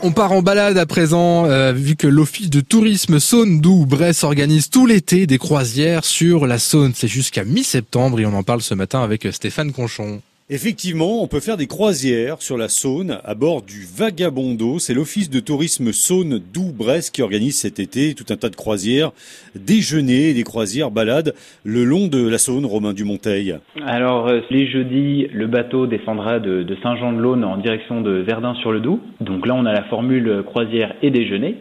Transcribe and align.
On 0.00 0.12
part 0.12 0.30
en 0.30 0.42
balade 0.42 0.78
à 0.78 0.86
présent, 0.86 1.46
euh, 1.46 1.72
vu 1.72 1.96
que 1.96 2.06
l'office 2.06 2.50
de 2.50 2.60
tourisme 2.60 3.18
Saône-Doubs-Bresse 3.18 4.22
organise 4.22 4.70
tout 4.70 4.86
l'été 4.86 5.26
des 5.26 5.38
croisières 5.38 6.04
sur 6.04 6.46
la 6.46 6.60
Saône. 6.60 6.92
C'est 6.94 7.08
jusqu'à 7.08 7.42
mi-septembre 7.42 8.20
et 8.20 8.26
on 8.26 8.32
en 8.32 8.44
parle 8.44 8.62
ce 8.62 8.74
matin 8.74 9.02
avec 9.02 9.26
Stéphane 9.32 9.72
Conchon. 9.72 10.22
Effectivement, 10.50 11.22
on 11.22 11.26
peut 11.26 11.40
faire 11.40 11.58
des 11.58 11.66
croisières 11.66 12.40
sur 12.40 12.56
la 12.56 12.70
Saône 12.70 13.18
à 13.22 13.34
bord 13.34 13.60
du 13.60 13.84
Vagabondo. 13.84 14.78
C'est 14.78 14.94
l'office 14.94 15.28
de 15.28 15.40
tourisme 15.40 15.92
Saône 15.92 16.40
Doubs-Bresse 16.54 17.10
qui 17.10 17.20
organise 17.20 17.60
cet 17.60 17.78
été 17.78 18.14
tout 18.14 18.24
un 18.30 18.36
tas 18.36 18.48
de 18.48 18.56
croisières, 18.56 19.10
déjeuners, 19.54 20.32
des 20.32 20.44
croisières, 20.44 20.90
balades 20.90 21.34
le 21.64 21.84
long 21.84 22.06
de 22.06 22.26
la 22.26 22.38
Saône, 22.38 22.64
Romain 22.64 22.94
Dumonteil. 22.94 23.58
Alors, 23.84 24.28
euh, 24.28 24.40
les 24.48 24.66
jeudis, 24.66 25.26
le 25.34 25.48
bateau 25.48 25.86
descendra 25.86 26.40
de, 26.40 26.62
de 26.62 26.76
Saint-Jean-de-Laune 26.82 27.44
en 27.44 27.58
direction 27.58 28.00
de 28.00 28.12
Verdun-sur-le-Doubs. 28.12 29.00
Donc 29.20 29.46
là, 29.46 29.54
on 29.54 29.66
a 29.66 29.74
la 29.74 29.84
formule 29.84 30.44
croisière 30.46 30.94
et 31.02 31.10
déjeuner. 31.10 31.56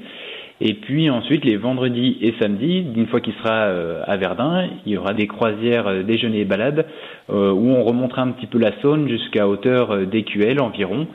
Et 0.59 0.73
puis 0.73 1.09
ensuite, 1.09 1.45
les 1.45 1.55
vendredis 1.55 2.17
et 2.21 2.33
samedis, 2.39 2.85
une 2.95 3.05
fois 3.07 3.21
qu'il 3.21 3.33
sera 3.33 3.65
euh, 3.65 4.01
à 4.07 4.17
Verdun, 4.17 4.67
il 4.85 4.93
y 4.93 4.97
aura 4.97 5.13
des 5.13 5.27
croisières 5.27 5.87
euh, 5.87 6.03
déjeuner 6.03 6.39
et 6.39 6.45
balades 6.45 6.87
euh, 7.29 7.51
où 7.51 7.69
on 7.69 7.83
remontera 7.83 8.23
un 8.23 8.31
petit 8.31 8.47
peu 8.47 8.57
la 8.57 8.71
Saône 8.81 9.07
jusqu'à 9.07 9.47
hauteur 9.47 10.07
d'EQL 10.07 10.59
environ. 10.59 11.07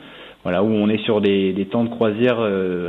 Voilà, 0.43 0.61
où 0.61 0.67
on 0.67 0.89
est 0.89 1.01
sur 1.05 1.21
des, 1.21 1.53
des 1.53 1.65
temps 1.65 1.85
de 1.85 1.89
croisière 1.89 2.37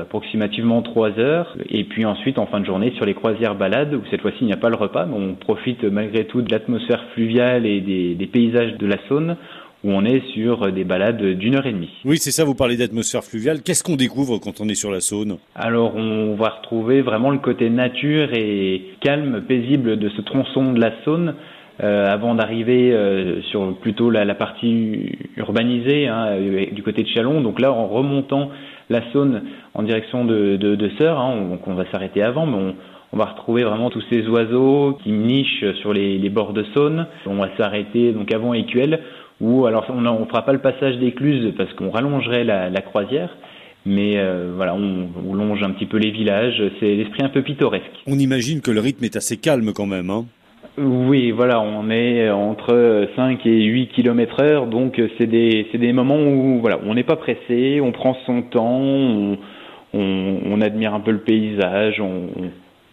approximativement 0.00 0.82
3 0.82 1.20
heures. 1.20 1.56
Et 1.70 1.84
puis 1.84 2.04
ensuite, 2.04 2.40
en 2.40 2.46
fin 2.46 2.58
de 2.58 2.66
journée, 2.66 2.92
sur 2.96 3.04
les 3.04 3.14
croisières 3.14 3.54
balades, 3.54 3.94
où 3.94 4.02
cette 4.10 4.22
fois-ci 4.22 4.38
il 4.40 4.48
n'y 4.48 4.52
a 4.52 4.56
pas 4.56 4.70
le 4.70 4.76
repas, 4.76 5.06
mais 5.06 5.14
on 5.16 5.34
profite 5.36 5.84
malgré 5.84 6.24
tout 6.24 6.42
de 6.42 6.50
l'atmosphère 6.50 7.04
fluviale 7.12 7.64
et 7.64 7.80
des, 7.80 8.16
des 8.16 8.26
paysages 8.26 8.76
de 8.76 8.86
la 8.88 8.96
Saône 9.08 9.36
où 9.84 9.90
on 9.90 10.04
est 10.04 10.22
sur 10.32 10.72
des 10.72 10.84
balades 10.84 11.22
d'une 11.22 11.54
heure 11.54 11.66
et 11.66 11.72
demie. 11.72 11.90
Oui, 12.04 12.16
c'est 12.18 12.32
ça, 12.32 12.44
vous 12.44 12.54
parlez 12.54 12.76
d'atmosphère 12.76 13.22
fluviale. 13.22 13.62
Qu'est-ce 13.62 13.84
qu'on 13.84 13.96
découvre 13.96 14.38
quand 14.38 14.60
on 14.60 14.68
est 14.68 14.74
sur 14.74 14.90
la 14.90 15.00
Saône? 15.00 15.36
Alors, 15.54 15.94
on 15.94 16.34
va 16.34 16.48
retrouver 16.48 17.02
vraiment 17.02 17.30
le 17.30 17.38
côté 17.38 17.70
nature 17.70 18.32
et 18.32 18.94
calme, 19.00 19.42
paisible 19.46 19.98
de 19.98 20.08
ce 20.08 20.22
tronçon 20.22 20.72
de 20.72 20.80
la 20.80 20.92
Saône. 21.04 21.34
Euh, 21.82 22.06
avant 22.06 22.36
d'arriver 22.36 22.92
euh, 22.92 23.42
sur 23.50 23.76
plutôt 23.78 24.08
la, 24.08 24.24
la 24.24 24.36
partie 24.36 25.18
urbanisée 25.36 26.06
hein, 26.06 26.26
euh, 26.28 26.66
du 26.70 26.84
côté 26.84 27.02
de 27.02 27.08
Chalon. 27.08 27.40
Donc 27.40 27.60
là, 27.60 27.72
en 27.72 27.88
remontant 27.88 28.50
la 28.90 29.02
Saône 29.10 29.42
en 29.74 29.82
direction 29.82 30.24
de, 30.24 30.54
de, 30.54 30.76
de 30.76 30.90
Sœur, 31.00 31.18
hein, 31.18 31.34
on, 31.36 31.48
donc 31.48 31.66
on 31.66 31.74
va 31.74 31.84
s'arrêter 31.90 32.22
avant, 32.22 32.46
mais 32.46 32.58
on, 32.58 32.74
on 33.12 33.16
va 33.16 33.24
retrouver 33.24 33.64
vraiment 33.64 33.90
tous 33.90 34.04
ces 34.08 34.24
oiseaux 34.28 34.96
qui 35.02 35.10
nichent 35.10 35.64
sur 35.80 35.92
les, 35.92 36.16
les 36.16 36.30
bords 36.30 36.52
de 36.52 36.64
Saône. 36.74 37.08
On 37.26 37.34
va 37.34 37.48
s'arrêter 37.56 38.12
donc 38.12 38.32
avant 38.32 38.54
Écuelle 38.54 39.00
ou 39.40 39.66
alors 39.66 39.86
on 39.88 40.00
ne 40.00 40.24
fera 40.26 40.44
pas 40.44 40.52
le 40.52 40.60
passage 40.60 40.96
d'écluse 40.98 41.52
parce 41.56 41.72
qu'on 41.74 41.90
rallongerait 41.90 42.44
la, 42.44 42.70
la, 42.70 42.80
croisière. 42.80 43.36
Mais 43.86 44.16
euh, 44.16 44.52
voilà, 44.56 44.74
on, 44.74 45.08
on, 45.28 45.34
longe 45.34 45.62
un 45.62 45.70
petit 45.70 45.86
peu 45.86 45.98
les 45.98 46.10
villages. 46.10 46.62
C'est 46.80 46.94
l'esprit 46.94 47.22
un 47.22 47.28
peu 47.28 47.42
pittoresque. 47.42 47.84
On 48.06 48.18
imagine 48.18 48.60
que 48.62 48.70
le 48.70 48.80
rythme 48.80 49.04
est 49.04 49.16
assez 49.16 49.36
calme 49.36 49.72
quand 49.74 49.86
même. 49.86 50.08
Hein 50.08 50.24
oui, 50.76 51.30
voilà, 51.30 51.60
on 51.60 51.88
est 51.88 52.30
entre 52.30 53.06
5 53.14 53.46
et 53.46 53.62
8 53.64 53.88
km 53.88 54.40
heure, 54.40 54.66
donc 54.66 55.00
c'est 55.18 55.26
des, 55.28 55.68
des 55.72 55.92
moments 55.92 56.18
où 56.18 56.58
voilà, 56.60 56.80
on 56.84 56.94
n'est 56.94 57.04
pas 57.04 57.14
pressé, 57.14 57.80
on 57.80 57.92
prend 57.92 58.16
son 58.26 58.42
temps, 58.42 58.80
on, 58.80 59.38
on, 59.92 60.40
on 60.46 60.60
admire 60.60 60.92
un 60.92 60.98
peu 60.98 61.12
le 61.12 61.20
paysage, 61.20 62.00
on, 62.00 62.26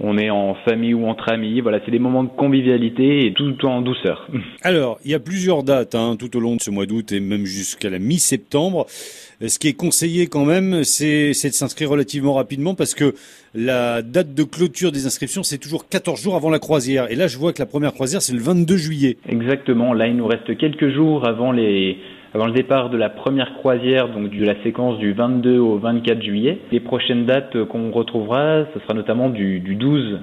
on 0.03 0.17
est 0.17 0.29
en 0.29 0.55
famille 0.65 0.93
ou 0.93 1.05
entre 1.05 1.29
amis. 1.29 1.61
Voilà, 1.61 1.79
c'est 1.85 1.91
des 1.91 1.99
moments 1.99 2.23
de 2.23 2.29
convivialité 2.29 3.27
et 3.27 3.33
tout 3.33 3.65
en 3.65 3.81
douceur. 3.81 4.27
Alors, 4.63 4.99
il 5.05 5.11
y 5.11 5.13
a 5.13 5.19
plusieurs 5.19 5.63
dates 5.63 5.95
hein, 5.95 6.15
tout 6.17 6.35
au 6.35 6.39
long 6.39 6.55
de 6.55 6.61
ce 6.61 6.71
mois 6.71 6.85
d'août 6.85 7.11
et 7.11 7.19
même 7.19 7.45
jusqu'à 7.45 7.89
la 7.89 7.99
mi-septembre. 7.99 8.85
Ce 8.89 9.57
qui 9.57 9.67
est 9.67 9.73
conseillé 9.73 10.27
quand 10.27 10.45
même, 10.45 10.83
c'est 10.83 11.29
de 11.29 11.53
s'inscrire 11.53 11.89
relativement 11.89 12.33
rapidement 12.33 12.75
parce 12.75 12.93
que 12.93 13.15
la 13.55 14.01
date 14.01 14.33
de 14.33 14.43
clôture 14.43 14.91
des 14.91 15.05
inscriptions, 15.05 15.43
c'est 15.43 15.57
toujours 15.57 15.87
14 15.87 16.21
jours 16.21 16.35
avant 16.35 16.49
la 16.49 16.59
croisière. 16.59 17.11
Et 17.11 17.15
là, 17.15 17.27
je 17.27 17.37
vois 17.37 17.53
que 17.53 17.59
la 17.59 17.65
première 17.65 17.93
croisière, 17.93 18.21
c'est 18.21 18.33
le 18.33 18.39
22 18.39 18.77
juillet. 18.77 19.17
Exactement. 19.27 19.93
Là, 19.93 20.07
il 20.07 20.15
nous 20.15 20.27
reste 20.27 20.57
quelques 20.57 20.93
jours 20.93 21.27
avant 21.27 21.51
les 21.51 21.97
avant 22.33 22.45
le 22.45 22.53
départ 22.53 22.89
de 22.89 22.97
la 22.97 23.09
première 23.09 23.53
croisière, 23.55 24.09
donc 24.09 24.29
de 24.29 24.45
la 24.45 24.61
séquence 24.63 24.97
du 24.99 25.13
22 25.13 25.59
au 25.59 25.77
24 25.77 26.21
juillet. 26.21 26.59
Les 26.71 26.79
prochaines 26.79 27.25
dates 27.25 27.65
qu'on 27.65 27.91
retrouvera, 27.91 28.65
ce 28.73 28.79
sera 28.79 28.93
notamment 28.93 29.29
du, 29.29 29.59
du 29.59 29.75
12 29.75 30.19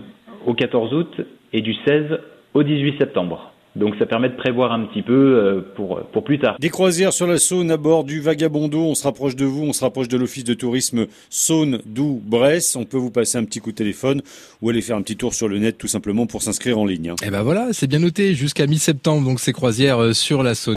au 0.47 0.55
14 0.55 0.95
août 0.95 1.21
et 1.53 1.61
du 1.61 1.75
16 1.87 2.19
au 2.55 2.63
18 2.63 2.99
septembre. 2.99 3.53
Donc 3.77 3.95
ça 3.99 4.07
permet 4.07 4.29
de 4.29 4.35
prévoir 4.35 4.73
un 4.73 4.87
petit 4.87 5.03
peu 5.03 5.13
euh, 5.13 5.61
pour, 5.77 6.01
pour 6.13 6.25
plus 6.25 6.41
tard. 6.41 6.57
Des 6.59 6.69
croisières 6.69 7.13
sur 7.13 7.27
la 7.29 7.39
Saône 7.39 7.71
à 7.71 7.77
bord 7.77 8.03
du 8.03 8.21
Vagabondo, 8.21 8.81
on 8.81 8.95
se 8.95 9.05
rapproche 9.05 9.37
de 9.37 9.45
vous, 9.45 9.63
on 9.63 9.73
se 9.73 9.85
rapproche 9.85 10.09
de 10.09 10.17
l'office 10.17 10.43
de 10.43 10.55
tourisme 10.55 11.07
Saône, 11.31 11.81
Doubs, 11.87 12.21
Bresse. 12.25 12.75
On 12.75 12.85
peut 12.85 12.97
vous 12.97 13.13
passer 13.13 13.39
un 13.39 13.45
petit 13.45 13.61
coup 13.61 13.71
de 13.71 13.77
téléphone 13.77 14.23
ou 14.63 14.71
aller 14.71 14.81
faire 14.81 14.97
un 14.97 15.03
petit 15.03 15.17
tour 15.17 15.33
sur 15.33 15.49
le 15.49 15.59
net 15.59 15.79
tout 15.79 15.87
simplement 15.87 16.27
pour 16.27 16.43
s'inscrire 16.43 16.79
en 16.79 16.87
ligne. 16.87 17.13
Et 17.23 17.27
eh 17.27 17.31
ben 17.31 17.43
voilà, 17.43 17.69
c'est 17.73 17.87
bien 17.87 18.01
noté 18.01 18.35
jusqu'à 18.35 18.67
mi-septembre 18.67 19.25
donc 19.25 19.39
ces 19.39 19.53
croisières 19.53 20.03
euh, 20.03 20.13
sur 20.13 20.43
la 20.43 20.55
Saône. 20.55 20.67